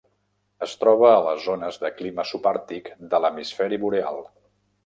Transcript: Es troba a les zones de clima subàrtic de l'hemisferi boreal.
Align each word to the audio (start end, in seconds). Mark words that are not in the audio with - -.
Es 0.67 0.71
troba 0.83 1.09
a 1.09 1.19
les 1.27 1.43
zones 1.49 1.77
de 1.85 1.93
clima 1.99 2.27
subàrtic 2.31 2.93
de 3.13 3.23
l'hemisferi 3.27 3.81
boreal. 3.85 4.23